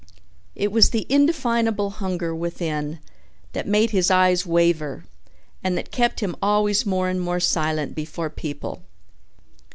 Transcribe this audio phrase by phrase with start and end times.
[0.55, 2.97] It was the indefinable hunger within
[3.53, 5.05] that made his eyes waver
[5.63, 8.81] and that kept him always more and more silent before people.